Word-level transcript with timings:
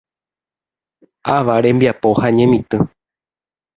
Ava 1.35 1.55
rembiapo 1.63 2.09
ha 2.21 2.27
ñemitỹ. 2.37 2.77